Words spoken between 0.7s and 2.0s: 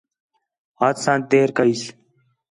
ہتھ ساں دیر کسئیں